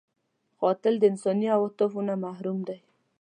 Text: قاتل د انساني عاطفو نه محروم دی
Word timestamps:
قاتل 0.61 0.93
د 0.99 1.03
انساني 1.11 1.47
عاطفو 1.57 1.99
نه 2.07 2.15
محروم 2.23 2.59
دی 2.67 2.77